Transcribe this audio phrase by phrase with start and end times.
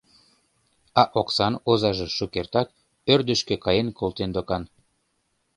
[1.01, 2.67] А оксан озаже шукертак
[3.13, 4.63] ӧрдыжкӧ каен колтен докан.